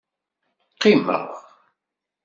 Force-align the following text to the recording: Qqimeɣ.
Qqimeɣ. 0.73 1.27